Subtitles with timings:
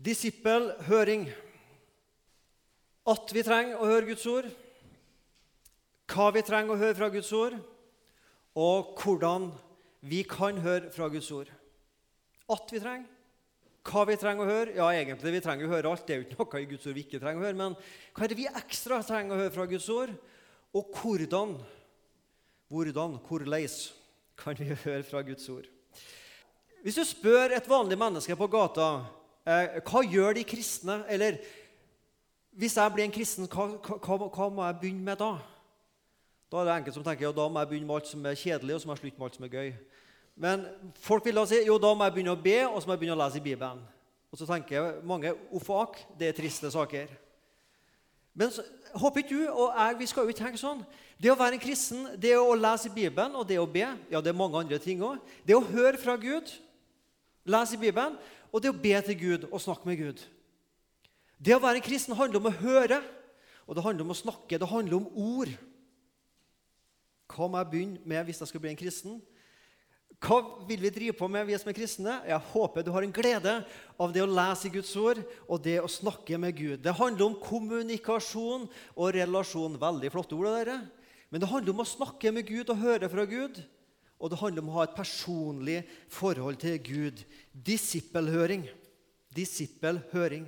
[0.00, 1.28] Disippelhøring.
[3.10, 4.48] At vi trenger å høre Guds ord,
[6.10, 7.56] hva vi trenger å høre fra Guds ord,
[8.58, 9.50] og hvordan
[10.00, 11.50] vi kan høre fra Guds ord.
[12.50, 13.08] At vi trenger,
[13.86, 14.74] hva vi trenger å høre.
[14.76, 16.06] Ja, egentlig vi trenger å høre alt.
[16.06, 17.60] Det er jo ikke noe i Guds ord vi ikke trenger å høre.
[17.60, 17.76] Men
[18.16, 20.12] hva er det vi ekstra trenger å høre fra Guds ord?
[20.76, 21.56] Og hvordan,
[22.70, 23.70] hvordan, hvordan
[24.40, 25.68] kan vi høre fra Guds ord?
[26.80, 28.90] Hvis du spør et vanlig menneske på gata
[29.44, 31.38] hva gjør de kristne, eller
[32.60, 35.30] hvis jeg blir en kristen, hva, hva, hva, må jeg begynne med da?
[36.50, 38.36] Da er det enkelte som tenker ja, da må jeg begynne med alt som er
[38.38, 39.70] kjedelig, og så må jeg slutte med alt som er gøy.
[40.40, 40.66] Men
[41.00, 43.02] folk vil da si jo, da må jeg begynne å be, og så må jeg
[43.02, 43.82] begynne å lese i Bibelen.
[44.30, 47.10] Og så tenker mange uff akk, det er triste saker.
[48.34, 48.64] Men så,
[48.94, 50.82] håper ikke du og jeg vi skal jo ikke tenke sånn.
[51.20, 54.20] Det å være en kristen, det å lese i Bibelen og det å be ja,
[54.22, 55.38] det er mange andre ting også.
[55.46, 56.50] Det å høre fra Gud,
[57.50, 58.16] lese i Bibelen,
[58.50, 60.22] og det å be til Gud og snakke med Gud.
[61.40, 63.00] Det å være en kristen handler om å høre,
[63.66, 64.58] og det handler om å snakke.
[64.58, 65.52] Det handler om ord.
[67.30, 69.20] Hva må jeg begynne med hvis jeg skal bli en kristen?
[70.20, 72.18] Hva vil vi drive på med, vi som er kristne?
[72.28, 73.54] Jeg håper du har en glede
[73.96, 76.82] av det å lese i Guds ord og det å snakke med Gud.
[76.84, 79.78] Det handler om kommunikasjon og relasjon.
[79.80, 80.50] Veldig flotte ord.
[80.50, 80.76] Dere.
[81.32, 83.62] Men det handler om å snakke med Gud og høre fra Gud.
[84.20, 85.80] Og det handler om å ha et personlig
[86.12, 87.22] forhold til Gud.
[87.52, 88.66] Disippelhøring.
[89.34, 90.44] Disippelhøring.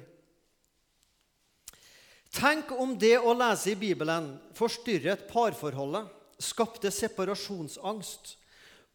[2.33, 6.07] Tenk om det å lese i Bibelen forstyrret parforholdet,
[6.41, 8.37] skapte separasjonsangst,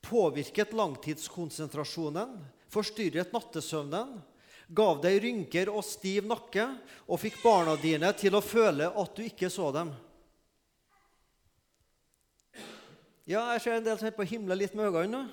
[0.01, 2.33] påvirket langtidskonsentrasjonen,
[2.73, 4.17] forstyrret nattesøvnen,
[4.67, 6.65] gav deg rynker og stiv nakke
[7.05, 9.93] og fikk barna dine til å føle at du ikke så dem.
[13.27, 15.25] Ja, jeg ser en del som er på å litt med øynene nå.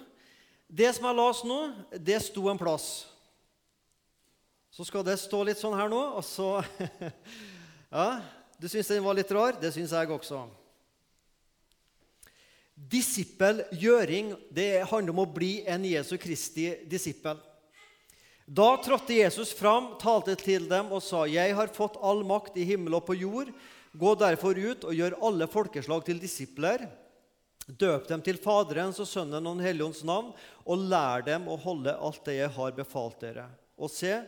[0.67, 1.59] Det som jeg leste nå,
[2.03, 3.07] det sto en plass.
[4.75, 6.59] Så skal det stå litt sånn her nå, og så
[7.95, 8.19] Ja,
[8.59, 9.55] du syns den var litt rar?
[9.63, 10.41] Det syns jeg også.
[12.75, 17.39] Disippelgjøring det handler om å bli en Jesu Kristi disippel.
[18.45, 22.67] Da trådte Jesus fram, talte til dem og sa, 'Jeg har fått all makt i
[22.67, 23.55] himmel og på jord.'
[23.95, 27.04] 'Gå derfor ut og gjør alle folkeslag til disipler.'
[27.67, 30.33] Døp dem til Faderens og Sønnen og Den hellige navn,
[30.69, 33.47] og lær dem å holde alt det jeg har befalt dere.
[33.81, 34.19] Og se,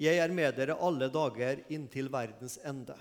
[0.00, 2.96] jeg er med dere alle dager inntil verdens ende.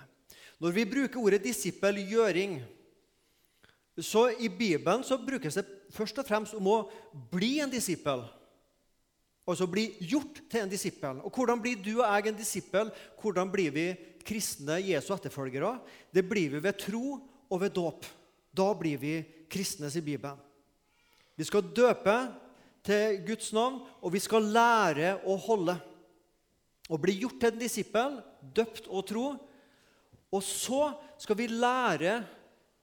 [0.59, 2.59] Når vi bruker ordet disippelgjøring,
[4.03, 6.79] så i Bibelen så brukes det først og fremst om å
[7.31, 8.25] bli en disippel.
[9.45, 11.21] Altså bli gjort til en disippel.
[11.23, 12.91] Og hvordan blir du og jeg en disippel?
[13.21, 13.85] Hvordan blir vi
[14.25, 15.77] kristne Jesu etterfølgere?
[16.11, 18.07] Det blir vi ved tro og ved dåp.
[18.55, 19.15] Da blir vi
[19.51, 20.39] kristne, i Bibelen.
[21.35, 22.15] Vi skal døpe
[22.85, 25.75] til Guds navn, og vi skal lære å holde.
[26.89, 28.19] Og bli gjort til en disippel,
[28.55, 29.25] døpt og tro.
[30.31, 32.19] Og så skal vi lære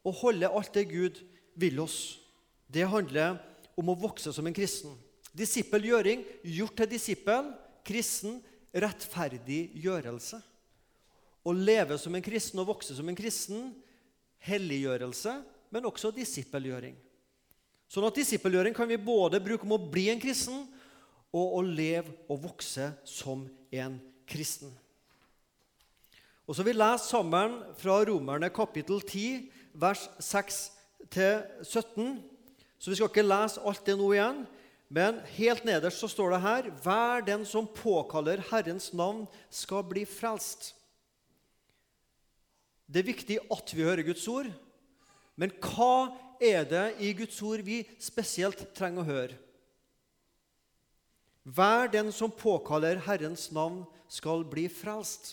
[0.02, 1.22] å holde alt det Gud
[1.58, 2.18] vil oss.
[2.66, 3.38] Det handler
[3.78, 4.94] om å vokse som en kristen.
[5.32, 7.52] Disippelgjøring, gjort til disippel,
[7.86, 8.40] kristen,
[8.72, 10.40] rettferdiggjørelse.
[11.42, 13.72] Å leve som en kristen og vokse som en kristen,
[14.46, 15.38] helliggjørelse,
[15.72, 16.94] men også disippelgjøring.
[17.92, 20.62] Sånn at Disippelgjøring kan vi både bruke om å bli en kristen
[21.32, 24.70] og å leve og vokse som en kristen.
[26.48, 32.18] Og så Vi leser sammen fra Romerne kapittel 10, vers 6-17.
[32.80, 34.42] Så vi skal ikke lese alt det nå igjen.
[34.92, 40.04] Men helt nederst så står det her Hver den som påkaller Herrens navn, skal bli
[40.08, 40.74] frelst.
[42.84, 44.50] Det er viktig at vi hører Guds ord,
[45.42, 49.38] men hva er det i Guds ord vi spesielt trenger å høre?
[51.42, 55.32] Hver den som påkaller Herrens navn, skal bli frelst.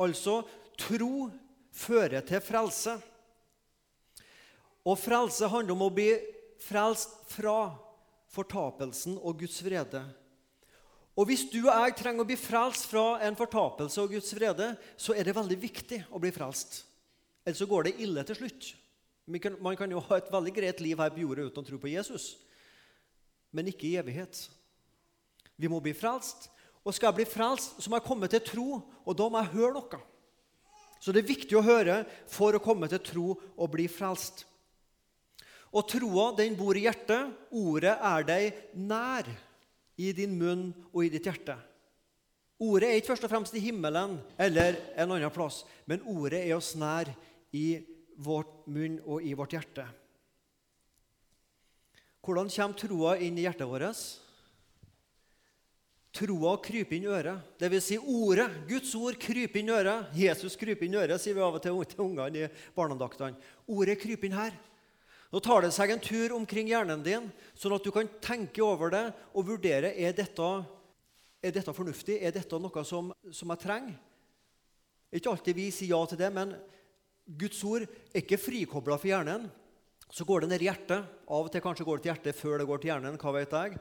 [0.00, 0.40] Altså
[0.80, 1.28] tro
[1.76, 2.96] fører til frelse.
[4.82, 6.08] Og frelse handler om å bli
[6.64, 7.76] frelst fra
[8.32, 10.02] fortapelsen og Guds vrede.
[11.14, 14.72] Og Hvis du og jeg trenger å bli frelst fra en fortapelse og Guds vrede,
[14.96, 16.86] så er det veldig viktig å bli frelst.
[17.44, 18.70] Ellers så går det ille til slutt.
[19.30, 21.92] Man kan jo ha et veldig greit liv her på jorda uten å tro på
[21.92, 22.32] Jesus,
[23.54, 24.46] men ikke i evighet.
[25.60, 26.48] Vi må bli frelst.
[26.80, 28.68] Og skal jeg bli frelst, så må jeg komme til tro,
[29.04, 29.98] og da må jeg høre noe.
[31.00, 34.46] Så det er viktig å høre for å komme til tro og bli frelst.
[35.70, 37.30] Og troa, den bor i hjertet.
[37.54, 39.28] Ordet er deg nær
[40.00, 41.56] i din munn og i ditt hjerte.
[42.60, 46.56] Ordet er ikke først og fremst i himmelen eller en annen plass, men ordet er
[46.58, 47.08] oss nær
[47.56, 47.80] i
[48.20, 49.86] vårt munn og i vårt hjerte.
[52.20, 54.02] Hvordan kommer troa inn i hjertet vårt?
[56.10, 57.60] Troa kryper inn i øret.
[57.70, 60.10] Vil si ordet, Guds ord, kryper inn i øret.
[60.18, 63.38] Jesus kryper inn i øret, sier vi av og til til ungene i barneandaktene.
[63.70, 64.58] Ordet kryper inn her.
[65.30, 68.90] Nå tar det seg en tur omkring hjernen din, sånn at du kan tenke over
[68.90, 70.48] det og vurdere er dette,
[71.40, 72.18] er dette fornuftig.
[72.18, 73.94] Er dette noe som, som jeg trenger?
[75.10, 76.56] Er ikke alltid vi sier ja til det, men
[77.38, 79.46] Guds ord er ikke frikobla for hjernen.
[80.10, 81.06] Så går det ned i hjertet.
[81.30, 83.18] Av og til kanskje går det til hjertet før det går til hjernen.
[83.20, 83.76] hva vet jeg.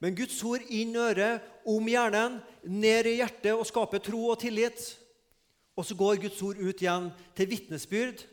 [0.00, 4.80] Men Guds ord inn øret, om hjernen, ned i hjertet og skaper tro og tillit.
[5.76, 8.24] Og så går Guds ord ut igjen til vitnesbyrd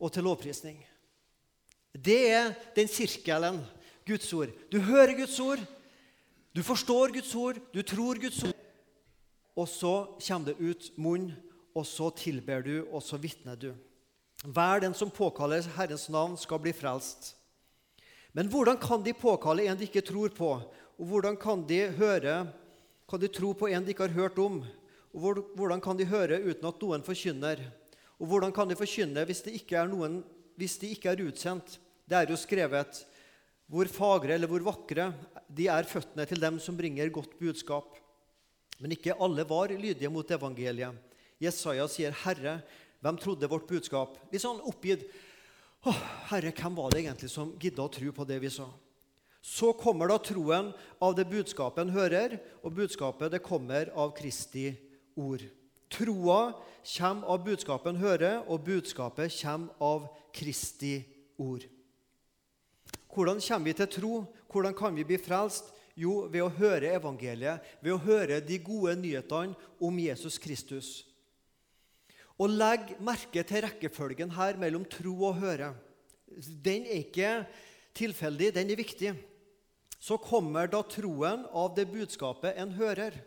[0.00, 0.80] og til lovprisning.
[1.92, 3.60] Det er den sirkelen,
[4.06, 4.50] Guds ord.
[4.70, 5.60] Du hører Guds ord,
[6.54, 8.56] du forstår Guds ord, du tror Guds ord.
[9.56, 11.32] Og så kommer det ut munn,
[11.74, 13.72] og så tilber du, og så vitner du.
[14.44, 17.34] Hver den som påkaller Herrens navn, skal bli frelst.
[18.32, 20.50] Men hvordan kan de påkalle en de ikke tror på?
[21.00, 22.46] Og hvordan kan de høre,
[23.08, 24.62] kan de tro på en de ikke har hørt om?
[25.12, 27.60] Og hvordan kan de høre uten at noen forkynner?
[28.20, 30.20] Og hvordan kan de forkynne hvis de ikke er noen
[30.60, 31.78] hvis de ikke er utsendt.
[32.04, 33.04] Det er jo skrevet
[33.70, 35.10] hvor fagre eller hvor vakre
[35.48, 37.94] de er føttene til dem som bringer godt budskap.
[38.80, 40.96] Men ikke alle var lydige mot evangeliet.
[41.40, 42.60] Jesaja sier, 'Herre,
[43.00, 45.08] hvem trodde vårt budskap?' Litt sånn oppgitt.
[45.86, 45.92] Å,
[46.28, 48.68] Herre, hvem var det egentlig som gidda å tro på det vi sa?
[49.40, 54.74] Så kommer da troen av det budskapet en hører, og budskapet det kommer av Kristi
[55.16, 55.40] ord.
[55.90, 56.52] Troa
[56.84, 60.06] kommer av budskapet en hører, og budskapet kommer av
[60.36, 61.00] Kristi
[61.40, 61.64] ord.
[63.10, 64.14] Hvordan kommer vi til tro?
[64.52, 65.72] Hvordan kan vi bli frelst?
[65.96, 71.09] Jo, ved å høre evangeliet, ved å høre de gode nyhetene om Jesus Kristus.
[72.40, 75.74] Og legg merke til rekkefølgen her mellom tro og høre.
[76.64, 77.32] Den er ikke
[77.96, 79.12] tilfeldig, den er viktig.
[80.00, 83.18] Så kommer da troen av det budskapet en hører.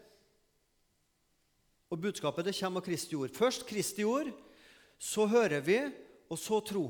[1.93, 3.35] Og budskapet det kommer av Kristi ord.
[3.37, 4.31] Først Kristi ord,
[4.97, 5.77] så hører vi,
[6.31, 6.87] og så tro.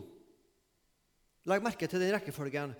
[1.49, 2.71] Legg merke til den rekkefølgen.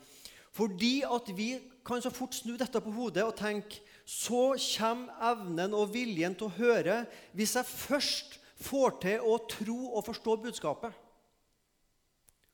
[0.56, 1.50] Fordi at vi
[1.84, 6.50] kan så fort snu dette på hodet og tenke så kommer evnen og viljen til
[6.50, 7.04] å høre
[7.36, 11.00] hvis jeg først får til å tro og forstå budskapet.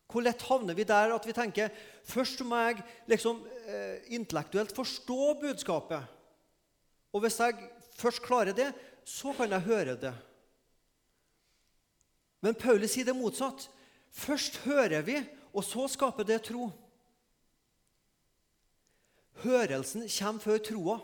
[0.09, 1.69] Hvor lett havner vi der at vi tenker
[2.09, 6.01] først må jeg liksom eh, intellektuelt forstå budskapet.
[7.13, 7.69] Og hvis jeg
[7.99, 8.71] først klarer det,
[9.05, 10.13] så kan jeg høre det.
[12.41, 13.67] Men Paulus sier det motsatt.
[14.15, 15.19] Først hører vi,
[15.53, 16.69] og så skaper det tro.
[19.43, 20.97] Hørelsen kommer før troa.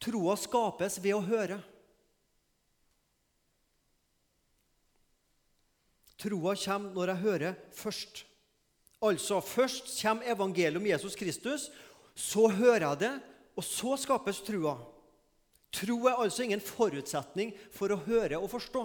[0.00, 1.58] Troa skapes ved å høre.
[6.20, 8.24] Troa kommer når jeg hører først.
[9.00, 11.70] Altså, Først kommer evangeliet om Jesus Kristus,
[12.14, 13.14] så hører jeg det,
[13.56, 14.76] og så skapes trua.
[15.72, 18.82] Tro er altså ingen forutsetning for å høre og forstå.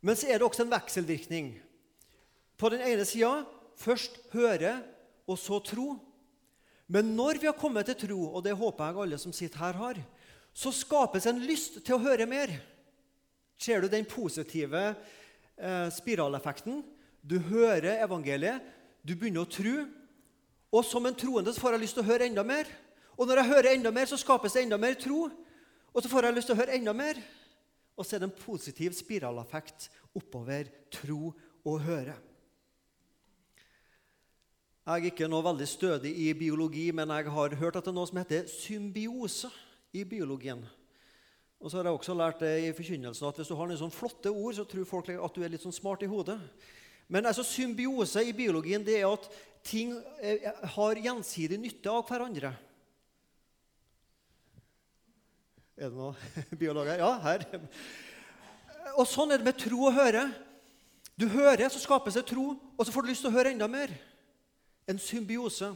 [0.00, 1.54] Men så er det også en vekselvirkning.
[2.56, 3.44] På den ene sida
[3.76, 4.78] først høre,
[5.26, 5.96] og så tro.
[6.86, 9.78] Men når vi har kommet til tro, og det håper jeg alle som sitter her,
[9.80, 10.00] har,
[10.56, 12.54] så skapes en lyst til å høre mer.
[13.60, 14.94] Ser du den positive
[15.58, 16.82] eh, spiraleffekten?
[17.26, 18.62] Du hører evangeliet,
[19.06, 19.86] du begynner å tro,
[20.76, 22.68] og som en troende så får jeg lyst til å høre enda mer.
[23.16, 25.26] Og når jeg hører enda mer, så skapes det enda mer tro.
[25.94, 27.20] Og så får jeg lyst til å høre enda mer.
[27.96, 31.32] Og så er det en positiv spiraleffekt oppover tro
[31.64, 32.16] og høre.
[34.86, 37.96] Jeg er ikke noe veldig stødig i biologi, men jeg har hørt at det er
[37.96, 39.50] noe som heter symbiose
[39.96, 40.60] i biologien.
[41.60, 43.96] Og så har jeg også lært det i forkynnelsen at hvis du har noen sånne
[43.96, 46.36] flotte ord, så tror folk at du er litt sånn smart i hodet.
[47.08, 49.28] Men altså, symbiose i biologien det er at
[49.66, 50.46] ting eh,
[50.76, 52.52] har gjensidig nytte av hverandre.
[55.76, 56.16] Er det noen
[56.62, 57.00] biologer?
[57.02, 57.46] Ja, her.
[58.96, 60.26] Og sånn er det med tro og høre.
[61.16, 63.68] Du hører, så skapes det tro, og så får du lyst til å høre enda
[63.70, 63.92] mer.
[64.88, 65.72] En symbiose.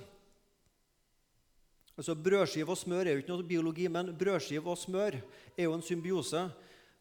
[2.01, 5.75] Altså Brødskive og smør er jo ikke noe biologi, men brødskive og smør er jo
[5.77, 6.47] en symbiose.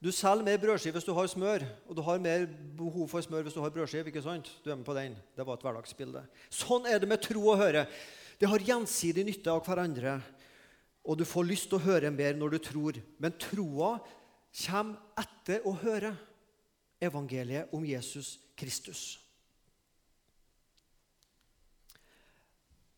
[0.04, 2.44] Du selger mer brødskive hvis du har smør, og du har mer
[2.76, 4.12] behov for smør hvis du har brødskive.
[4.12, 4.52] ikke sant?
[4.64, 5.16] Du er med på den.
[5.38, 6.26] Det var et hverdagsbilde.
[6.52, 7.86] Sånn er det med tro og høre.
[8.40, 10.20] Det har gjensidig nytte av hverandre
[11.10, 13.00] og du får lyst til å høre mer når du tror.
[13.18, 13.96] Men troa
[14.66, 16.14] kommer etter å høre
[17.02, 19.18] evangeliet om Jesus Kristus.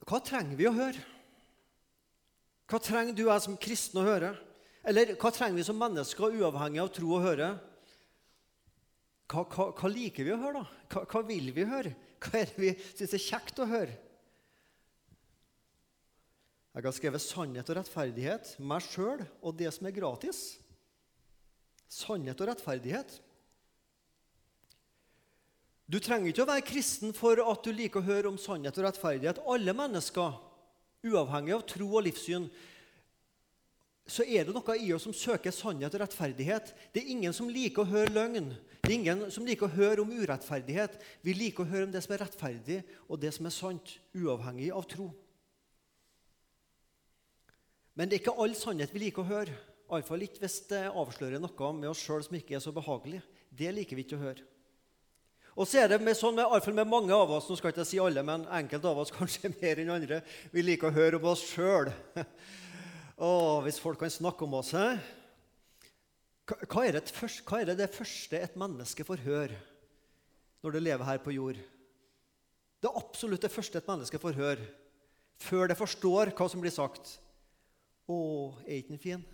[0.04, 1.11] Hva trenger vi å høre?
[2.72, 4.32] Hva trenger du og jeg som kristen å høre?
[4.88, 7.50] Eller hva trenger vi som mennesker, uavhengig av tro å høre?
[9.32, 10.86] Hva, hva, hva liker vi å høre, da?
[10.94, 11.92] Hva, hva vil vi høre?
[12.24, 13.98] Hva er det vi syns er kjekt å høre?
[16.72, 20.40] Jeg har skrevet 'sannhet og rettferdighet', meg sjøl og det som er gratis.
[21.92, 23.18] Sannhet og rettferdighet.
[25.92, 28.88] Du trenger ikke å være kristen for at du liker å høre om sannhet og
[28.88, 29.44] rettferdighet.
[29.44, 30.40] Alle mennesker,
[31.06, 32.50] uavhengig av tro og livssyn,
[34.12, 36.74] så er det noe i oss som søker sannhet og rettferdighet.
[36.92, 38.50] Det er ingen som liker å høre løgn.
[38.82, 40.98] Det er ingen som liker å høre om urettferdighet.
[41.24, 44.72] Vi liker å høre om det som er rettferdig, og det som er sant, uavhengig
[44.76, 45.08] av tro.
[47.96, 49.56] Men det er ikke all sannhet vi liker å høre.
[49.92, 53.22] Iallfall ikke hvis det avslører noe med oss sjøl som ikke er så behagelig.
[53.48, 54.51] Det liker vi ikke å høre.
[55.56, 57.88] Og så er det med, sånn med, med mange av oss, nå skal jeg ikke
[57.90, 60.22] si alle, men enkelte av oss kanskje mer enn andre,
[60.54, 61.92] vi liker å høre om oss sjøl.
[63.66, 64.86] Hvis folk kan snakke om oss he?
[66.50, 67.12] Hva er, det,
[67.46, 69.60] hva er det, det første et menneske får høre
[70.66, 71.60] når det lever her på jord?
[72.82, 74.66] Det er absolutt det første et menneske får høre
[75.42, 77.20] før det forstår hva som blir sagt.
[78.10, 78.18] 'Å,
[78.66, 79.28] er ikke den fin?'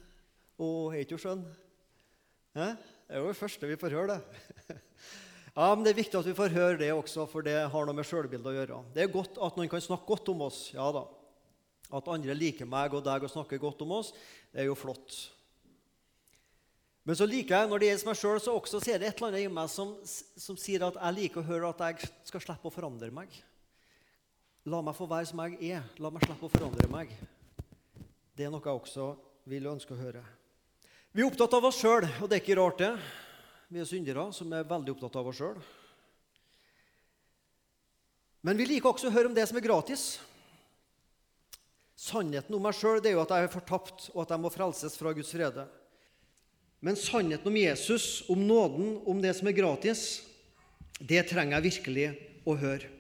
[0.60, 1.48] 'Å, er ikke hun skjønn?'
[2.58, 2.68] Det
[3.16, 4.78] er jo det første vi får høre, det.
[5.58, 7.98] Ja, men Det er viktig at vi får høre det også, for det har noe
[7.98, 8.82] med sjølbildet å gjøre.
[8.94, 10.68] Det er godt at noen kan snakke godt om oss.
[10.76, 11.08] ja da.
[11.98, 14.12] At andre liker meg og deg og snakker godt om oss,
[14.54, 15.16] det er jo flott.
[17.08, 19.18] Men så liker jeg, når det gjelder meg sjøl, så også så er det et
[19.18, 22.44] eller annet i meg som, som, sier at jeg liker å høre at jeg skal
[22.44, 23.32] slippe å forandre meg.
[24.68, 25.86] La meg få være som jeg er.
[26.04, 27.16] La meg slippe å forandre meg.
[28.36, 29.14] Det er noe jeg også
[29.48, 30.22] vil ønske å høre.
[31.16, 33.26] Vi er opptatt av oss sjøl, og det er ikke rart, det.
[33.68, 35.58] Vi er syndere som er veldig opptatt av oss sjøl.
[38.48, 40.06] Men vi liker også å høre om det som er gratis.
[42.00, 44.96] Sannheten om meg sjøl er jo at jeg er fortapt, og at jeg må frelses
[44.96, 45.66] fra Guds frede.
[46.80, 50.06] Men sannheten om Jesus, om nåden, om det som er gratis,
[51.02, 52.08] det trenger jeg virkelig
[52.48, 52.94] å høre.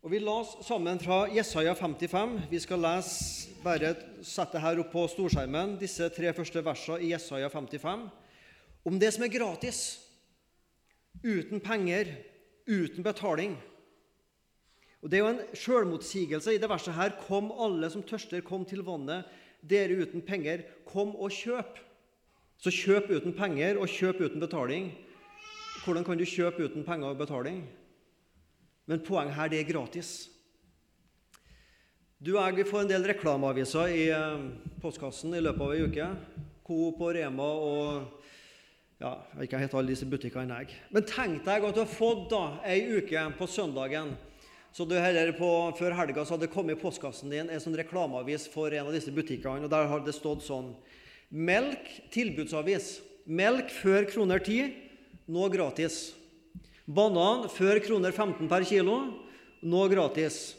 [0.00, 2.38] Og Vi las sammen fra Jesaja 55.
[2.48, 3.92] Vi skal lese, bare
[4.24, 8.08] sette her opp på storskjermen disse tre første versene i Jesaja 55
[8.84, 10.00] om det som er gratis,
[11.24, 12.14] uten penger,
[12.68, 13.58] uten betaling.
[15.00, 17.14] Og Det er jo en sjølmotsigelse i det verset her.
[17.26, 19.28] Kom, alle som tørster, kom til vannet.
[19.64, 21.80] Dere uten penger, kom og kjøp.
[22.60, 24.90] Så kjøp uten penger og kjøp uten betaling.
[25.84, 27.62] Hvordan kan du kjøpe uten penger og betaling?
[28.84, 30.28] Men poenget her, det er gratis.
[32.20, 34.42] Du og jeg får en del reklameaviser i eh,
[34.82, 36.08] postkassen i løpet av ei uke.
[36.66, 38.26] Coop og Rema og
[39.00, 40.58] ja, jeg ikke alle disse butikkene.
[40.60, 40.76] jeg.
[40.92, 44.12] Men tenk deg at du har fått da ei uke på søndagen.
[44.72, 47.78] Så du heller på, Før helga så hadde det kommet i postkassen din en sånn
[47.80, 49.64] reklameavis for en av disse butikkene.
[49.64, 50.74] og Der har det stått sånn
[51.30, 53.00] Melk tilbudsavis.
[53.26, 54.72] Melk før kroner 10,
[55.30, 56.12] nå gratis.
[56.86, 58.96] Banan før kroner 15 per kilo,
[59.62, 60.56] nå gratis.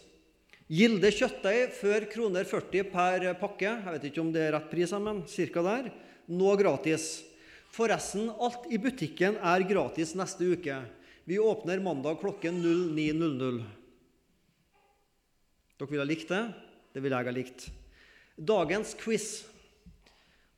[0.71, 3.67] Gilde kjøttdeig før kroner 40 per pakke.
[3.67, 5.91] Jeg vet ikke om det er rett pris, men cirka der.
[6.31, 7.30] Nå gratis.
[7.71, 10.81] Forresten, alt i butikken er gratis neste uke.
[11.23, 13.61] Vi åpner mandag klokken 09.00.
[15.79, 16.41] Dere vil ha likt det?
[16.91, 17.69] Det vil jeg ha likt.
[18.35, 19.29] Dagens quiz.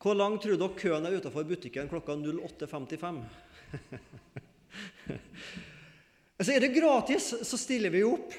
[0.01, 3.21] Hvor lang tror dere køen er utenfor butikken klokka 08.55?
[6.39, 8.33] altså, er det gratis, så stiller vi opp.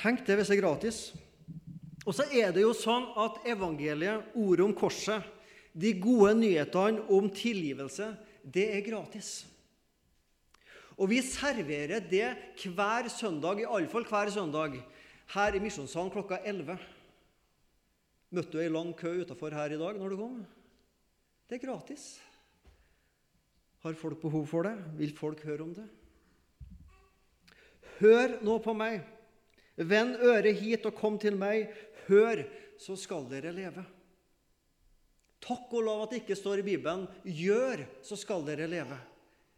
[0.00, 1.04] Tenk det hvis det er gratis.
[2.08, 5.20] Og så er det jo sånn at evangeliet, ordet om korset,
[5.74, 8.12] de gode nyhetene om tilgivelse,
[8.44, 9.44] det er gratis.
[10.94, 12.28] Og vi serverer det
[12.62, 14.76] hver søndag, iallfall hver søndag,
[15.34, 16.76] her i Misjonssalen klokka 11.
[18.34, 20.38] Møtte du ei lang kø utafor her i dag når du kom?
[21.48, 22.06] Det er gratis.
[23.84, 24.76] Har folk behov for det?
[24.98, 25.88] Vil folk høre om det?
[27.98, 29.02] Hør nå på meg.
[29.76, 31.68] Vend øret hit og kom til meg.
[32.06, 32.44] Hør,
[32.80, 33.84] så skal dere leve.
[35.44, 39.00] Takk og lov at det ikke står i Bibelen 'gjør, så skal dere leve'.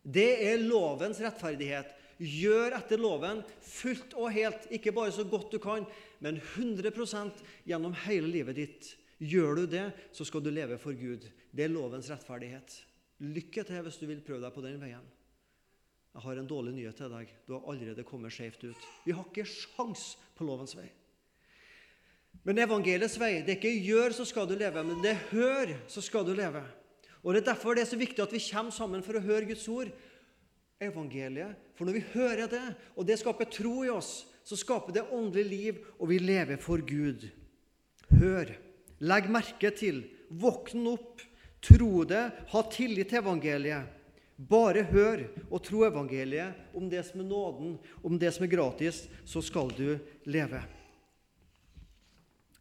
[0.02, 1.94] Det er lovens rettferdighet.
[2.18, 5.84] Gjør etter loven fullt og helt, ikke bare så godt du kan,
[6.22, 8.94] men 100% gjennom hele livet ditt.
[9.18, 11.26] Gjør du det, så skal du leve for Gud.
[11.52, 12.72] Det er lovens rettferdighet.
[13.20, 15.04] Lykke til hvis du vil prøve deg på den veien.
[16.16, 17.32] Jeg har en dårlig nyhet til deg.
[17.44, 18.86] Du har allerede kommet skjevt ut.
[19.04, 20.88] Vi har ikke sjans på lovens vei.
[22.44, 25.74] Men evangeliets vei det er ikke 'gjør, så skal du leve', men det er 'hør,
[25.88, 26.64] så skal du leve'.
[27.24, 29.46] Og Det er derfor det er så viktig at vi kommer sammen for å høre
[29.46, 29.88] Guds ord.
[30.80, 31.56] Evangeliet.
[31.74, 35.44] For når vi hører det, og det skaper tro i oss, så skaper det åndelig
[35.44, 37.26] liv, og vi lever for Gud.
[38.20, 38.52] Hør.
[39.00, 40.04] Legg merke til.
[40.30, 41.20] Våkn opp.
[41.60, 42.30] Tro det.
[42.52, 43.90] Ha tillit til evangeliet.
[44.36, 49.06] Bare hør og tro evangeliet om det som er nåden, om det som er gratis,
[49.24, 49.96] så skal du
[50.28, 50.60] leve.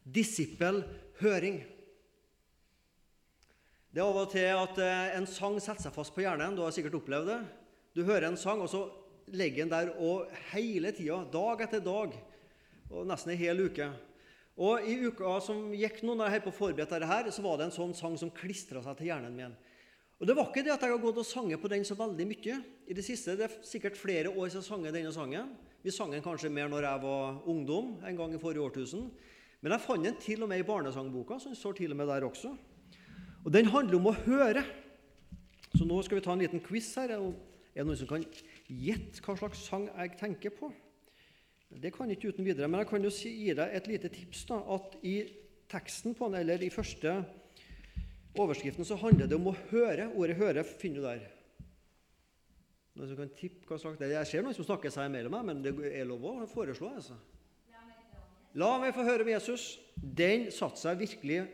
[0.06, 1.58] Disippelhøring.
[3.90, 6.54] Det er av og til at eh, en sang setter seg fast på hjernen.
[6.54, 7.40] Du har sikkert opplevd det.
[7.96, 8.84] Du hører en sang, og så
[9.32, 12.12] ligger den der og hele tida, dag etter dag,
[12.90, 13.88] og nesten ei hel uke.
[14.56, 17.74] Og I uka som gikk nå, når jeg på forberedte dette, så var det en
[17.74, 19.56] sånn sang som klistra seg til hjernen min.
[20.16, 22.26] Og Det var ikke det at jeg har gått og sanget på den så veldig
[22.28, 22.60] mye.
[22.88, 25.50] I Det siste, det er sikkert flere år siden jeg sang denne sangen.
[25.84, 29.10] Vi sang den kanskje mer når jeg var ungdom, en gang i forrige årtusen.
[29.62, 32.10] Men jeg fant den til og med i barnesangboka, så den står til og med
[32.10, 32.52] der også.
[33.44, 34.64] Og Den handler om å høre.
[35.76, 37.12] Så nå skal vi ta en liten quiz her.
[37.14, 37.20] Er
[37.76, 38.24] det noen som kan
[38.66, 40.72] gjette hva slags sang jeg tenker på?
[41.70, 44.44] Det kan jeg ikke uten videre, men jeg kan jo gi deg et lite tips.
[44.50, 45.16] da, At i
[45.68, 47.24] teksten på den, eller i første
[48.38, 50.10] overskriften så handler det om å høre.
[50.14, 51.26] Ordet 'høre' finner du der.
[52.96, 54.18] Noen som kan tippe hva slags det er?
[54.24, 56.94] Jeg ser noen som snakker seg imellom meg, men det er lov å foreslå.
[56.94, 57.14] altså.
[58.56, 59.76] La meg få høre om Jesus.
[59.96, 61.44] Den satte seg virkelig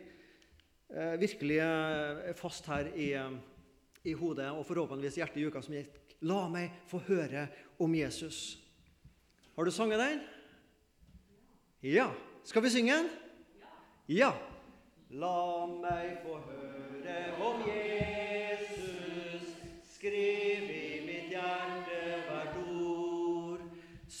[0.93, 3.31] Eh, virkelig eh, fast her i, eh,
[4.05, 5.95] i, hodet og forhåpentligvis hjertet i uka som gikk.
[6.21, 7.47] La meg få høre
[7.81, 8.59] om Jesus.
[9.55, 10.21] Har du sunget den?
[11.95, 12.11] Ja.
[12.45, 13.09] Skal vi synge den?
[14.07, 14.29] Ja.
[15.09, 19.49] La meg få høre om Jesus,
[19.95, 20.72] skriv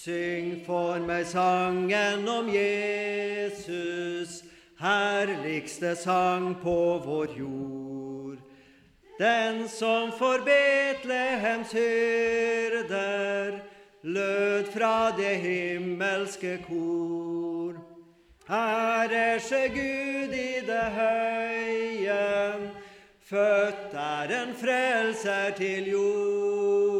[0.03, 4.41] Syng for meg sangen om Jesus
[4.75, 8.41] herligste sang på vår jord.
[9.15, 13.61] Den som for Betlehems hyrder
[14.03, 17.79] lød fra det himmelske kor.
[18.49, 22.19] Ære skje Gud i det høye,
[23.23, 26.92] født er en frelser til jord.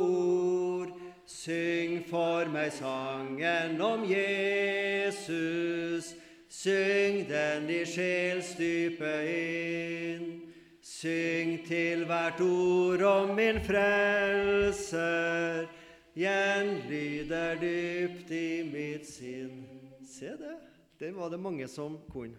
[1.44, 6.14] Syng for meg sangen om Jesus
[6.54, 10.28] Syng den i sjelsdypet inn.
[10.86, 15.66] Syng til hvert ord om min frelser.
[16.14, 19.66] Gjenlyder dypt i mitt sinn.
[20.06, 20.54] Se det.
[21.02, 22.38] Den var det mange som kunne.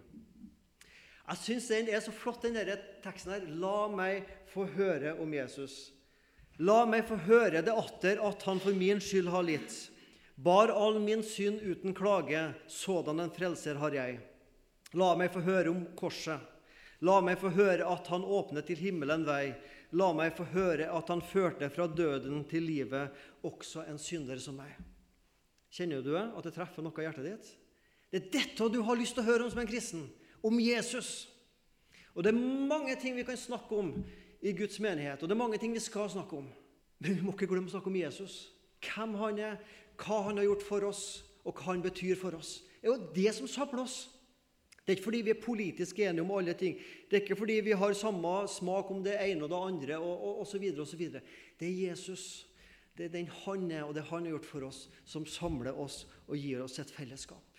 [1.24, 3.50] Jeg syns den er så flott, den der teksten her.
[3.50, 5.90] La meg få høre om Jesus.
[6.62, 9.74] La meg få høre det atter at han for min skyld har litt
[10.34, 14.18] bar all min synd uten klage, sådan en frelser har jeg.
[14.94, 16.40] La meg få høre om korset.
[17.04, 19.54] La meg få høre at han åpnet til himmelen vei.
[19.94, 23.14] La meg få høre at han førte fra døden til livet
[23.46, 24.72] også en synder som meg.
[25.74, 27.52] Kjenner du at det treffer noe i hjertet ditt?
[28.10, 30.04] Det er dette du har lyst til å høre om som en kristen.
[30.44, 31.26] Om Jesus.
[32.14, 33.90] Og det er mange ting vi kan snakke om
[34.44, 36.48] i Guds menighet, og det er mange ting vi skal snakke om.
[37.00, 38.34] Men vi må ikke glemme å snakke om Jesus.
[38.84, 39.56] Hvem han er,
[40.00, 41.04] hva han har gjort for oss,
[41.44, 42.58] og hva han betyr for oss.
[42.80, 43.96] Det er jo det som samler oss.
[44.84, 46.76] Det er ikke fordi vi er politisk enige om alle ting.
[47.08, 50.42] Det er ikke fordi vi har samme smak om det ene og det andre og
[50.44, 50.66] osv.
[51.00, 52.44] Det er Jesus.
[52.96, 56.04] Det er den han er, og det han har gjort for oss, som samler oss
[56.28, 57.53] og gir oss et fellesskap.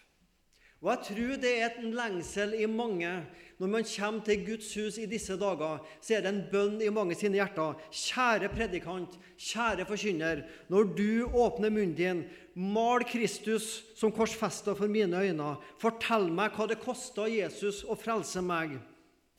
[0.83, 3.11] Og Jeg tror det er en lengsel i mange
[3.57, 5.79] når man kommer til Guds hus i disse dager.
[6.03, 7.77] Så er det en bønn i mange sine hjerter.
[7.89, 10.41] Kjære predikant, kjære forkynner.
[10.67, 15.55] Når du åpner munnen din, mal Kristus som korsfesta for mine øyne.
[15.79, 18.75] Fortell meg hva det kosta Jesus å frelse meg.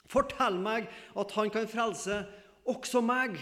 [0.08, 2.22] Fortell meg at han kan frelse
[2.64, 3.36] også meg.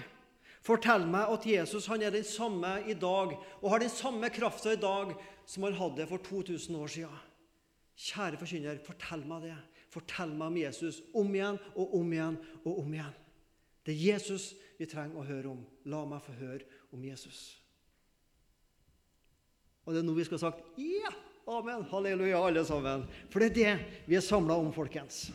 [0.65, 4.73] Fortell meg at Jesus han er den samme i dag og har den samme krafta
[4.73, 5.13] i dag
[5.47, 7.24] som han hadde for 2000 år siden.
[7.95, 9.57] Kjære forkynner, fortell meg det.
[9.95, 13.19] Fortell meg om Jesus om igjen og om igjen og om igjen.
[13.85, 15.61] Det er Jesus vi trenger å høre om.
[15.87, 17.53] La meg få høre om Jesus.
[19.85, 21.13] Og det er nå vi skal ha sagt ja,
[21.51, 23.05] amen, halleluja, alle sammen.
[23.31, 25.29] For det er det vi er samla om, folkens.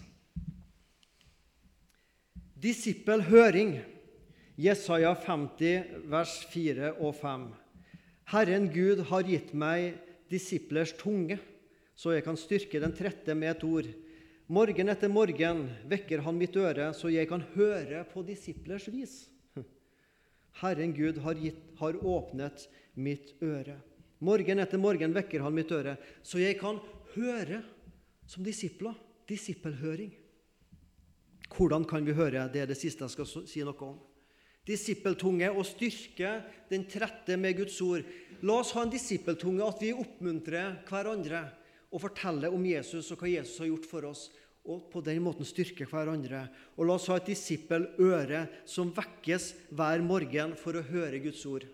[2.59, 3.77] Disippelhøring.
[4.59, 7.45] Jesaja 50, vers 4 og 5.
[8.33, 9.93] Herren Gud har gitt meg
[10.27, 11.37] disiplers tunge
[11.99, 13.89] så jeg kan styrke den trette med et ord.
[14.49, 19.17] Morgen etter morgen vekker han mitt øre, så jeg kan høre på disiplers vis.
[20.61, 23.75] Herren Gud har, gitt, har åpnet mitt øre.
[24.23, 26.79] Morgen etter morgen vekker han mitt øre, så jeg kan
[27.17, 27.61] høre
[28.29, 28.95] som disipler.
[29.29, 30.09] Disippelhøring.
[31.53, 32.47] Hvordan kan vi høre?
[32.49, 33.99] Det er det siste jeg skal si noe om.
[34.65, 36.31] Disippeltunge og styrke
[36.71, 38.07] den trette med Guds ord.
[38.41, 41.43] La oss ha en disippeltunge at vi oppmuntrer hverandre
[41.89, 44.27] og fortelle om Jesus og hva Jesus har gjort for oss,
[44.69, 46.43] og på den måten styrke hverandre.
[46.77, 51.65] Og la oss ha et disippeløre som vekkes hver morgen for å høre Guds ord.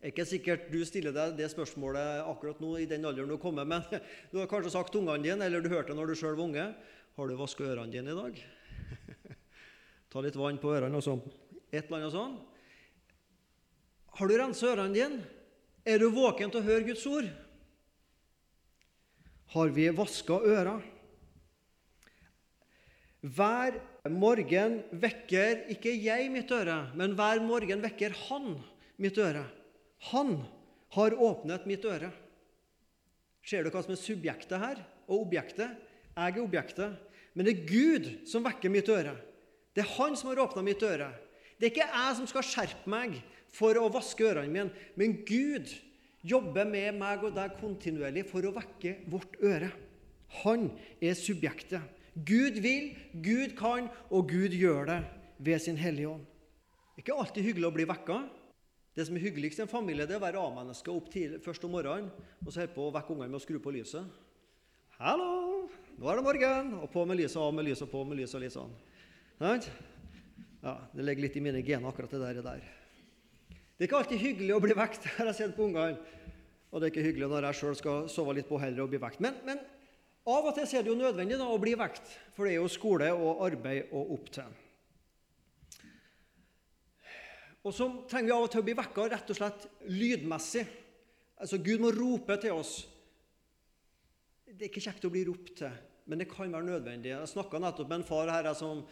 [0.00, 3.64] er ikke sikkert du stiller deg det spørsmålet akkurat nå i den alderen du kommer,
[3.64, 3.82] men
[4.30, 6.66] du har kanskje sagt ungene dine, eller du hørte det når du sjøl var unge
[7.16, 8.38] Har du vasket ørene dine i dag?
[10.12, 11.24] Ta litt vann på ørene og sånn.
[11.72, 12.36] Et eller annet sånn.
[14.20, 15.24] Har du renset ørene dine?
[15.86, 17.26] Er du våken til å høre Guds ord?
[19.54, 20.76] Har vi vaska øra?
[23.26, 23.78] Hver
[24.12, 28.56] morgen vekker ikke jeg mitt øre, men hver morgen vekker Han
[29.02, 29.44] mitt øre.
[30.12, 30.36] Han
[30.94, 32.12] har åpnet mitt øre.
[33.46, 35.74] Ser du hva som er subjektet her, og objektet?
[36.16, 36.94] Jeg er objektet,
[37.34, 39.14] men det er Gud som vekker mitt øre.
[39.74, 41.10] Det er Han som har åpna mitt øre.
[41.56, 43.18] Det er ikke jeg som skal skjerpe meg
[43.56, 45.70] for å vaske ørene mine, men Gud
[46.26, 49.70] jobber med meg og deg kontinuerlig for å vekke vårt øre.
[50.42, 51.82] Han er subjektet.
[52.16, 55.00] Gud vil, Gud kan, og Gud gjør det
[55.38, 56.24] ved sin Hellige Ånd.
[56.96, 58.20] Det er ikke alltid hyggelig å bli vekka.
[58.96, 61.66] Det som er hyggeligst i en familie, det er å være A-menneske opp tidlig, først
[61.68, 62.08] om morgenen
[62.40, 64.06] og så holde på å vekke ungene med å skru på lyset.
[64.96, 68.38] 'Hallo, nå er det morgen!' Og på med lyset, av med lyset, på med lyset
[68.38, 68.72] og litt sånn.
[70.62, 72.64] Ja, Det ligger litt i mine gener, akkurat det der.
[73.76, 76.00] Det er ikke alltid hyggelig å bli vekt, har jeg sett på ungene.
[76.76, 78.98] Og det er ikke hyggelig når jeg sjøl skal sove litt på heller og bli
[79.00, 79.22] vekt.
[79.24, 79.62] Men, men
[80.28, 82.68] av og til er det jo nødvendig da, å bli vekt, for det er jo
[82.68, 84.42] skole og arbeid å opp.
[87.64, 90.66] Og så trenger vi av og til å bli vekka rett og slett lydmessig.
[91.40, 92.74] Altså, Gud må rope til oss.
[94.44, 95.80] Det er ikke kjekt å bli ropt til,
[96.12, 97.14] men det kan være nødvendig.
[97.14, 98.84] Jeg snakka nettopp med en far her som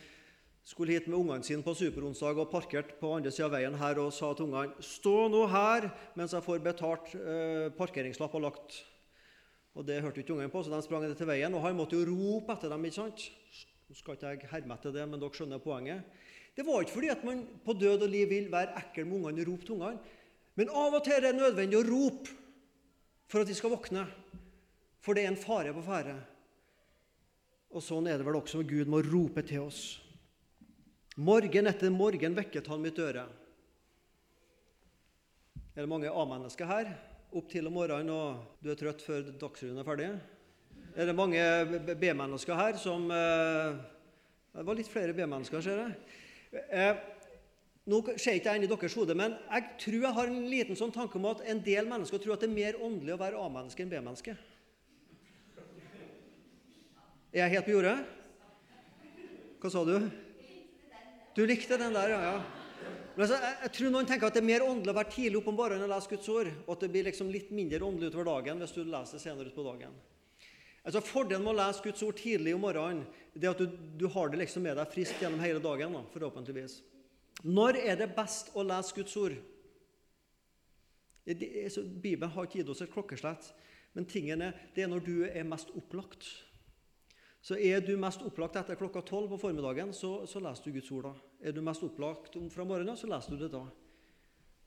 [0.64, 4.00] skulle hit med ungene sine på superonsdag og parkerte på andre sida av veien her
[4.00, 8.84] og sa til ungene 'Stå nå her mens jeg får betalt eh, parkeringslapp og lagt
[9.74, 11.54] og Det hørte ikke ungene på, så de sprang til veien.
[11.54, 12.84] Og han måtte jo rope etter dem.
[12.84, 13.24] ikke sant?
[13.88, 16.04] Nå skal ikke jeg herme etter det, men dere skjønner poenget.
[16.54, 19.42] Det var ikke fordi at man på død og liv vil være ekkel med ungene
[19.42, 19.98] og rope til ungene.
[20.54, 22.30] Men av og til er det nødvendig å rope
[23.26, 24.06] for at de skal våkne.
[25.02, 26.14] For det er en fare på ferde.
[27.74, 30.03] Og sånn er det vel også med Gud må rope til oss.
[31.14, 33.28] Morgen etter morgen vekket han mitt øre.
[35.74, 36.94] Er det mange A-mennesker her?
[37.34, 40.06] opp til om morgenen og du er trøtt før Dagsrevyen er ferdig?
[40.94, 41.42] Er det mange
[41.98, 43.80] B-mennesker her som eh,
[44.54, 45.96] Det var litt flere B-mennesker, ser jeg.
[46.70, 47.00] Eh,
[47.90, 50.78] nå ser ikke jeg inn i deres hode, men jeg tror jeg har en liten
[50.78, 53.40] sånn tanke om at en del mennesker tror at det er mer åndelig å være
[53.42, 54.36] A-menneske enn B-menneske.
[57.34, 57.96] Er jeg helt på jordet?
[59.58, 59.96] Hva sa du?
[61.34, 62.20] Du likte den der, ja.
[62.22, 62.34] ja.
[63.14, 65.52] Altså, jeg, jeg, tror noen tenker at det er mer åndelig å være tidlig oppe
[65.52, 68.30] om morgenen og lese Guds ord, og at det blir liksom litt mindre åndelig utover
[68.30, 69.94] dagen hvis du leser det senere utpå dagen.
[70.84, 74.06] Altså, Fordelen med å lese Guds ord tidlig om morgenen det er at du, du
[74.14, 75.94] har det liksom med deg friskt gjennom hele dagen.
[75.96, 76.78] Da, forhåpentligvis.
[77.42, 79.34] Når er det best å lese Guds ord?
[81.24, 81.48] Det,
[82.02, 83.48] Bibelen har ikke gitt oss et klokkeslett,
[83.96, 86.28] men tingen er, det er når du er mest opplagt.
[87.44, 90.92] Så er du mest opplagt etter klokka tolv på formiddagen, så, så, leser du Guds
[90.96, 91.12] ord da.
[91.44, 93.66] Er du mest opplagt fra morgenen, så leser du det da.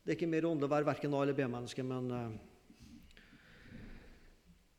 [0.06, 2.36] Det er ikke mer åndelig å være verken A- eller B-menneske, men uh,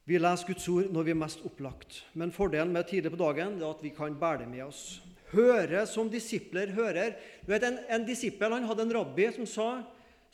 [0.07, 1.99] vi leser Guds ord når vi er mest opplagt.
[2.15, 4.85] Men fordelen med tidlig på dagen er at vi kan bære det med oss.
[5.33, 7.19] Høre som disipler hører.
[7.43, 9.67] Du vet, En, en disippel han hadde en rabbi som sa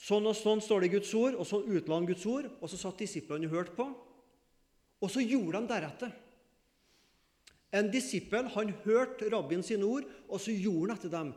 [0.04, 2.68] sånn og sånn står det i Guds ord, og så utla han Guds ord, og
[2.68, 3.88] så satt disiplene og hørte på.
[5.00, 6.14] Og så gjorde de deretter.
[7.74, 11.32] En disippel han hørte rabbien sine ord, og så gjorde han etter dem.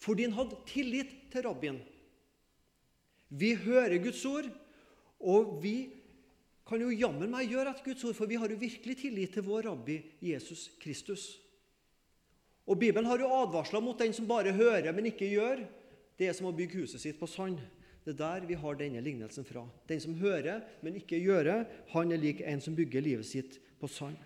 [0.00, 1.78] Fordi han hadde tillit til rabbien.
[3.28, 4.48] Vi hører Guds ord,
[5.20, 5.76] og vi
[6.66, 9.44] kan jo jammen meg gjøre etter Guds ord, for vi har jo virkelig tillit til
[9.46, 11.28] vår rabbi Jesus Kristus.
[12.66, 15.62] Og Bibelen har jo advarsler mot den som bare hører, men ikke gjør.
[16.18, 17.60] Det er som å bygge huset sitt på sand.
[18.06, 19.64] Det er der vi har denne lignelsen fra.
[19.86, 23.90] Den som hører, men ikke gjør, han er lik en som bygger livet sitt på
[23.90, 24.18] sand.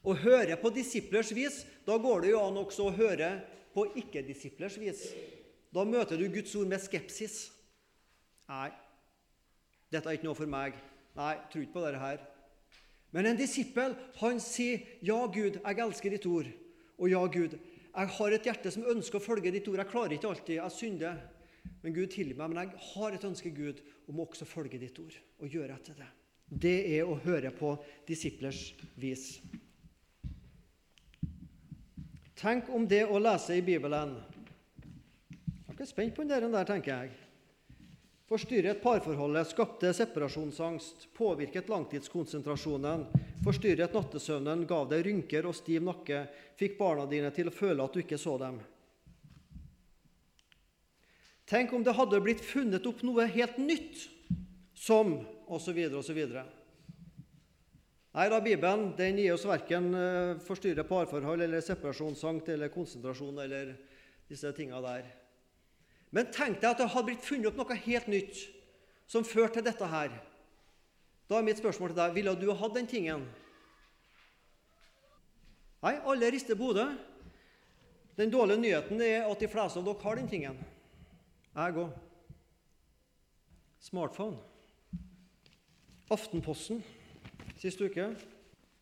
[0.00, 3.34] Å høre på disiplers vis, da går det jo an også å høre
[3.74, 5.02] på ikke-disiplers vis.
[5.70, 7.50] Da møter du Guds ord med skepsis.
[8.50, 8.70] Nei,
[9.92, 10.78] dette er ikke noe for meg.
[11.18, 12.22] Nei, tror ikke på dette her.
[13.14, 16.52] Men en disippel han sier, 'Ja, Gud, jeg elsker ditt ord.'
[16.98, 17.58] Og 'Ja, Gud,
[17.96, 20.70] jeg har et hjerte som ønsker å følge ditt ord.' 'Jeg klarer ikke alltid, jeg
[20.70, 21.20] synder.'
[21.82, 22.50] Men Gud tilgi meg.
[22.50, 25.94] Men jeg har et ønske, Gud, om å også følge ditt ord og gjøre etter
[25.94, 26.08] det.
[26.50, 27.76] Det er å høre på
[28.08, 29.40] disiplers vis.
[32.40, 34.14] Tenk om det å lese i Bibelen
[35.68, 37.10] Jeg er spent på den der, tenker jeg.
[38.30, 43.02] Forstyrret parforholdet, skapte separasjonsangst, påvirket langtidskonsentrasjonen,
[43.44, 46.22] forstyrret nattesøvnen, gav deg rynker og stiv nakke,
[46.56, 48.60] fikk barna dine til å føle at du ikke så dem.
[51.50, 54.06] Tenk om det hadde blitt funnet opp noe helt nytt,
[54.72, 55.18] som
[55.50, 55.82] osv.
[55.98, 56.22] osv.
[58.10, 63.76] Nei da, Bibelen den gir oss verken eh, forstyrre parforhold eller separasjonsangst eller konsentrasjon eller
[64.30, 65.06] disse tinga der.
[66.10, 68.40] Men tenk deg at det hadde blitt funnet opp noe helt nytt
[69.10, 70.10] som førte til dette her.
[71.30, 73.22] Da er mitt spørsmål til deg ville du ha hatt den tingen?
[75.80, 76.90] Nei, alle rister på hodet.
[78.18, 80.58] Den dårlige nyheten er at de fleste av dere har den tingen.
[81.54, 81.94] Jeg òg.
[83.80, 84.42] Smartphone.
[86.10, 86.82] Aftenposten
[87.60, 88.06] siste uke.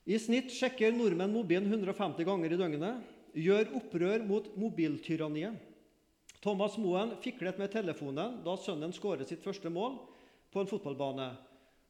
[0.08, 3.08] I snitt sjekker nordmenn mobilen 150 ganger i døgnet.
[3.38, 5.58] Gjør opprør mot mobiltyranniet.
[6.38, 9.98] Thomas Moen fiklet med telefonen da sønnen skåret sitt første mål
[10.54, 11.32] på en fotballbane.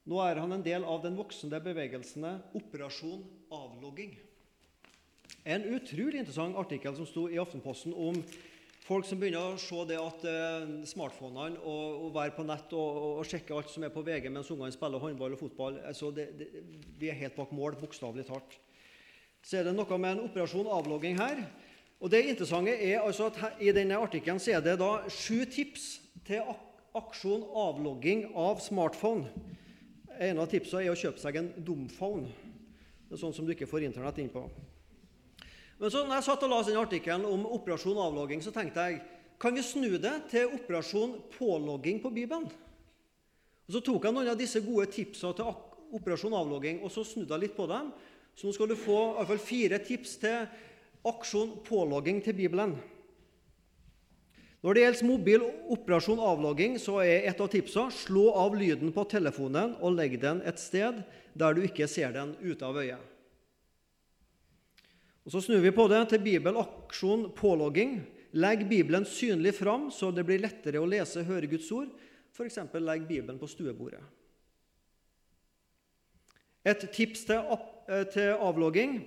[0.09, 4.17] Nå er han en del av den voksende bevegelsene Operasjon avlogging.
[5.45, 8.17] En utrolig interessant artikkel som sto i Aftenposten om
[8.89, 13.01] folk som begynner å se det at eh, smartphonene og, og, være på nett og,
[13.19, 16.31] og, sjekke alt som er på VG mens ungene spiller håndball og fotball altså det,
[16.39, 16.49] det,
[17.01, 18.57] Vi er helt bak mål, bokstavelig talt.
[19.45, 21.45] Så er det noe med en operasjon avlogging her.
[22.01, 25.89] Og Det interessante er altså at her, i denne artikkelen er det da sju tips
[26.27, 26.49] til
[26.97, 29.29] aksjon avlogging av smartphone.
[30.19, 32.31] En av tipsene er å kjøpe seg en dumphone.
[33.09, 34.47] Det er sånn som du ikke får Internett inn på.
[35.79, 39.01] Men så når jeg satt og la denne artikkelen om operasjon avlogging, så tenkte jeg
[39.39, 42.49] kan vi snu det til operasjon pålogging på Bibelen?
[43.69, 45.53] Og Så tok jeg noen av disse gode tipsene til
[45.95, 47.93] operasjon avlogging og så snudde jeg litt på dem.
[48.35, 50.49] Så nå skal du få i hvert fall fire tips til
[51.07, 52.75] aksjon pålogging til Bibelen.
[54.67, 59.05] Når det gjelder mobil operasjon avlogging, så er et av tipsene slå av lyden på
[59.07, 60.99] telefonen og legg den et sted
[61.39, 63.18] der du ikke ser den ute av øyet.
[65.29, 67.99] Og Så snur vi på det til Bibel aksjon pålogging.
[68.33, 71.91] Legg Bibelen synlig fram, så det blir lettere å lese og høre Guds ord.
[72.33, 72.57] F.eks.
[72.81, 74.01] legg Bibelen på stuebordet.
[76.65, 78.99] Et tips til avlogging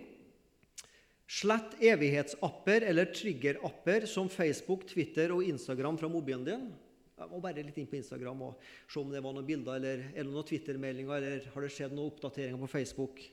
[1.31, 6.65] Slett evighetsapper eller triggerapper som Facebook, Twitter og Instagram fra mobilen din.
[7.17, 10.10] Jeg må bare litt inn på Instagram og se om det var noen bilder eller
[10.12, 13.23] er det noen Twitter-meldinger eller har det skjedd noen oppdateringer på Facebook.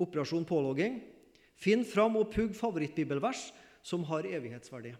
[0.00, 0.98] Operasjon pålogging.
[1.60, 3.50] Finn fram og pugg favorittbibelvers
[3.84, 4.94] som har evighetsverdi.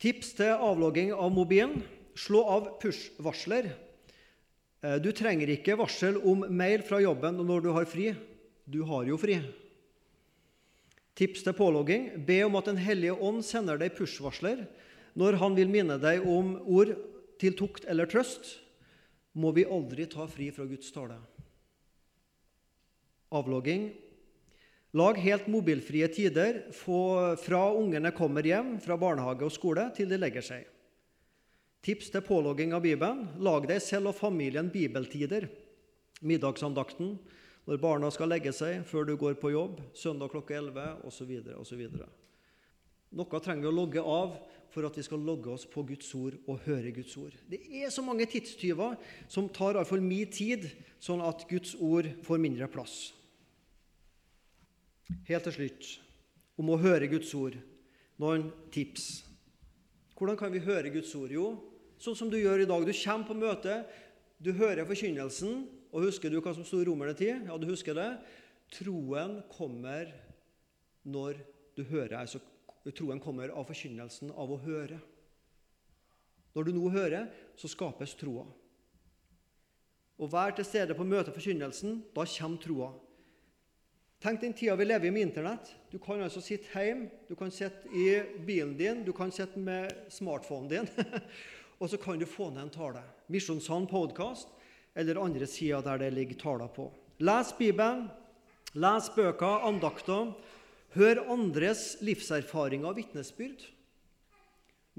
[0.00, 1.80] Tips til avlogging av mobilen.
[2.14, 3.70] Slå av push-varsler.
[4.84, 8.12] Eh, du trenger ikke varsel om mail fra jobben når du har fri.
[8.68, 9.38] Du har jo fri.
[11.16, 12.10] Tips til pålogging.
[12.26, 14.66] Be om at Den hellige ånd sender deg push-varsler
[15.14, 16.90] når han vil minne deg om ord
[17.38, 18.58] til tukt eller trøst.
[19.34, 21.18] Må vi aldri ta fri fra Guds tale.
[23.34, 23.88] Avlogging.
[24.94, 30.44] Lag helt mobilfrie tider fra ungene kommer hjem fra barnehage og skole, til de legger
[30.46, 30.68] seg.
[31.84, 33.26] Tips til pålogging av Bibelen.
[33.42, 35.48] Lag deg selv og familien bibeltider.
[36.22, 37.16] Middagsandakten,
[37.66, 41.32] når barna skal legge seg, før du går på jobb, søndag klokka 11 osv.
[41.58, 41.82] osv.
[43.14, 44.38] Noe trenger vi å logge av
[44.74, 47.34] for at vi skal logge oss på Guds ord og høre Guds ord.
[47.50, 48.96] Det er så mange tidstyver
[49.30, 50.70] som tar iallfall min tid,
[51.02, 53.12] sånn at Guds ord får mindre plass.
[55.28, 55.90] Helt til slutt
[56.60, 57.56] om å høre Guds ord.
[58.22, 59.24] Noen tips.
[60.14, 61.32] Hvordan kan vi høre Guds ord?
[61.34, 61.46] Jo,
[62.00, 62.86] sånn som du gjør i dag.
[62.86, 63.80] Du kommer på møte,
[64.38, 65.64] du hører forkynnelsen,
[65.94, 67.48] og husker du hva som sto i Romerne 10?
[67.50, 68.08] Ja, du husker det?
[68.74, 70.10] Troen kommer
[71.04, 71.42] når
[71.76, 72.20] du hører.
[72.22, 72.40] Altså,
[72.94, 74.98] troen kommer av forkynnelsen av å høre.
[76.54, 78.46] Når du nå hører, så skapes troa.
[80.22, 81.98] Og vær til stede på møtet forkynnelsen.
[82.14, 82.90] Da kommer troa.
[84.24, 85.74] Tenk den tida vi lever i med Internett.
[85.92, 89.90] Du kan altså sitte hjemme, du kan sitte i bilen din, du kan sitte med
[90.08, 90.86] smartphonen din,
[91.78, 93.02] og så kan du få ned en tale.
[93.28, 94.48] Misjonssand podkast
[94.96, 96.86] eller andre sider der det ligger taler på.
[97.20, 98.06] Les Bibelen,
[98.72, 100.32] les bøker, andakter.
[100.96, 103.66] Hør andres livserfaringer og vitnesbyrd.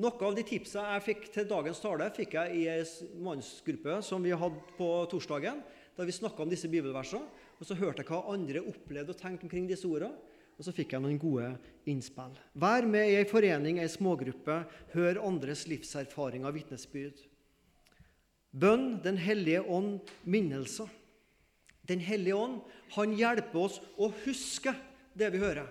[0.05, 4.21] Noe av de tipsene jeg fikk til dagens tale, fikk jeg i en mannsgruppe som
[4.21, 5.65] vi hadde på torsdagen,
[5.97, 7.25] da vi snakka om disse bibelversene.
[7.59, 10.15] Og Så hørte jeg hva andre opplevde og tenkte omkring disse ordene.
[10.55, 11.49] Og så fikk jeg noen gode
[11.89, 12.35] innspill.
[12.55, 14.61] Vær med i ei forening, ei smågruppe.
[14.93, 17.19] Hør andres livserfaringer og vitnesbyrd.
[18.55, 20.87] Bønn, Den hellige ånd, minnelser.
[21.87, 22.61] Den hellige ånd
[22.95, 24.71] han hjelper oss å huske
[25.13, 25.67] det vi hører.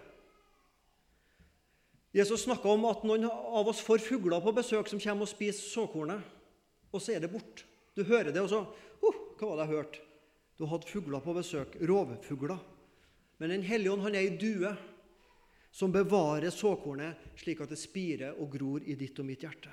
[2.14, 5.64] Jesus snakka om at noen av oss får fugler på besøk som kommer og spiser
[5.66, 6.20] såkornet,
[6.94, 7.64] og så er det borte.
[7.96, 8.60] Du hører det, og så
[9.02, 10.04] oh, Hva var det jeg hørte?
[10.58, 11.76] Du hadde fugler på besøk.
[11.80, 12.58] Rovfugler.
[13.38, 14.70] Men Den hellige ånd han er ei due
[15.74, 19.72] som bevarer såkornet slik at det spirer og gror i ditt og mitt hjerte.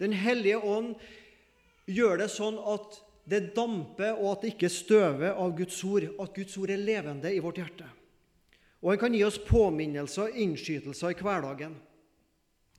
[0.00, 0.96] Den hellige ånd
[1.86, 6.04] gjør det sånn at det damper, og at det ikke støver av Guds ord.
[6.22, 7.88] At Guds ord er levende i vårt hjerte.
[8.82, 11.74] Og han kan gi oss påminnelser og innskytelser i hverdagen.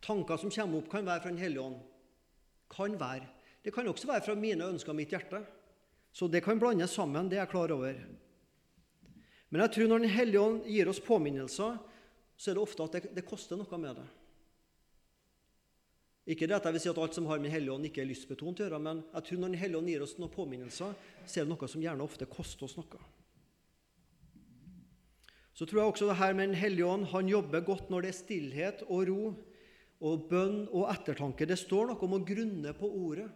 [0.03, 1.81] Tanker som kommer opp, kan være fra Den hellige ånd.
[2.71, 3.27] Kan være.
[3.63, 5.41] Det kan også være fra mine ønsker og mitt hjerte.
[6.17, 7.97] Så det kan blandes sammen, det er jeg klar over.
[9.53, 11.75] Men jeg tror når Den hellige ånd gir oss påminnelser,
[12.37, 14.05] så er det ofte at det, det koster noe med det.
[16.33, 18.09] Ikke det at jeg vil si at alt som har med Hellige ånd, ikke er
[18.09, 21.39] lystbetont å gjøre, men jeg tror når Den hellige ånd gir oss noen påminnelser, så
[21.39, 23.03] er det noe som gjerne ofte koster oss noe.
[25.55, 28.09] Så tror jeg også det her med Den hellige ånd han jobber godt når det
[28.11, 29.21] er stillhet og ro
[30.07, 31.47] og bønn og ettertanke.
[31.47, 33.29] Det står noe om å grunne på ordet.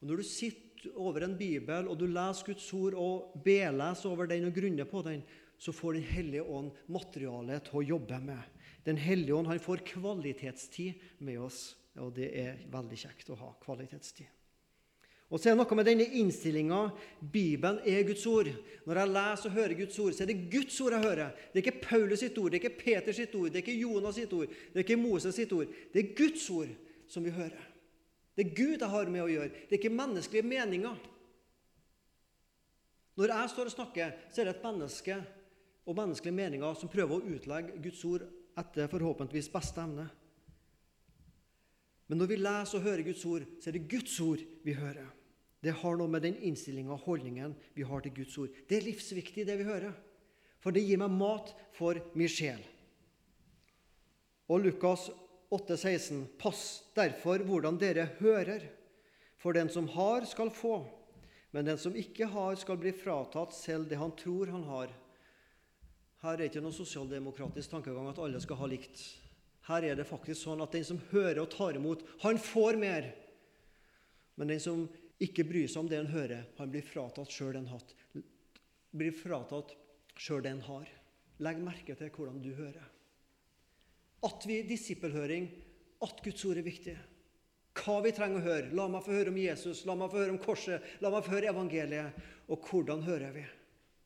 [0.00, 4.30] Og Når du sitter over en bibel og du leser Guds ord og beleser over
[4.30, 5.22] den og grunner på den,
[5.58, 8.42] så får Den hellige ånd materiale til å jobbe med.
[8.86, 11.74] Den hellige ånd han får kvalitetstid med oss.
[11.98, 14.28] Og det er veldig kjekt å ha kvalitetstid.
[15.28, 16.78] Og så er det noe med denne innstillinga.
[17.20, 18.48] Bibelen er Guds ord.
[18.88, 21.34] Når jeg leser og hører Guds ord, så er det Guds ord jeg hører.
[21.52, 23.82] Det er ikke Paulus sitt ord, det er ikke Peter sitt ord, det er ikke
[23.82, 25.74] Jonas sitt ord, det er ikke Moses sitt ord.
[25.92, 26.72] Det er Guds ord
[27.12, 27.67] som vi hører.
[28.38, 29.50] Det er Gud jeg har med å gjøre.
[29.66, 30.98] Det er ikke menneskelige meninger.
[33.18, 35.16] Når jeg står og snakker, så er det et menneske
[35.88, 38.28] og menneskelige meninger som prøver å utlegge Guds ord
[38.62, 40.06] etter forhåpentligvis beste evne.
[42.06, 45.10] Men når vi leser og hører Guds ord, så er det Guds ord vi hører.
[45.58, 48.54] Det har noe med den innstillinga og holdningen vi har til Guds ord.
[48.70, 49.98] Det er livsviktig, det vi hører.
[50.62, 52.62] For det gir meg mat for min sjel.
[54.46, 55.10] Og Lukas
[55.48, 58.66] 8, 16, Pass derfor hvordan dere hører.
[59.38, 60.82] For den som har, skal få.
[61.54, 64.92] Men den som ikke har, skal bli fratatt selv det han tror han har.
[66.18, 69.00] Her er det ikke noen sosialdemokratisk tankegang at alle skal ha likt.
[69.68, 73.08] Her er det faktisk sånn at den som hører og tar imot, han får mer.
[74.36, 74.86] Men den som
[75.22, 77.94] ikke bryr seg om det han hører, han blir fratatt sjøl den hatt.
[78.94, 79.74] Blir fratatt
[80.18, 80.90] sjøl det han har.
[81.44, 82.86] Legg merke til hvordan du hører.
[84.26, 85.46] At vi disippelhøring,
[86.02, 86.96] at Guds ord er viktig.
[87.78, 88.72] Hva vi trenger å høre.
[88.74, 91.36] La meg få høre om Jesus, la meg få høre om korset, la meg få
[91.36, 92.18] høre evangeliet.
[92.50, 93.44] Og hvordan hører vi?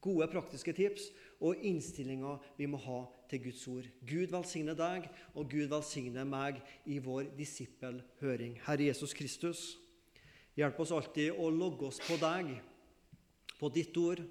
[0.03, 1.11] Gode praktiske tips
[1.43, 3.87] og innstillinger vi må ha til Guds ord.
[4.03, 5.07] Gud velsigne deg,
[5.39, 6.59] og Gud velsigne meg
[6.91, 8.59] i vår disippelhøring.
[8.67, 9.63] Herre Jesus Kristus,
[10.59, 12.51] hjelp oss alltid å logge oss på deg,
[13.59, 14.25] på ditt ord,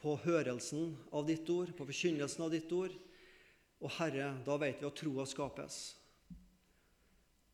[0.00, 2.92] på hørelsen av ditt ord, på forkynnelsen av ditt ord.
[3.80, 5.80] Og Herre, da vet vi at troa skapes.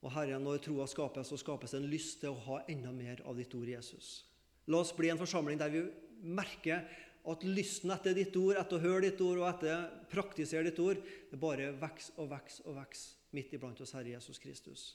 [0.03, 3.39] Og Herre, når troa skapes, så skapes en lyst til å ha enda mer av
[3.39, 4.27] ditt ord, Jesus.
[4.67, 5.85] La oss bli en forsamling der vi
[6.27, 6.85] merker
[7.27, 10.83] at lysten etter ditt ord, etter å høre ditt ord og etter å praktisere ditt
[10.83, 14.87] ord, det bare vokser og vokser og vokser midt iblant oss, Herre Jesus Kristus.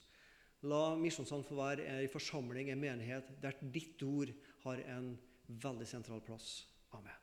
[0.67, 4.31] La Misjonssand få være en forsamling, en menighet, der ditt ord
[4.65, 5.15] har en
[5.47, 6.61] veldig sentral plass.
[6.95, 7.20] Amen.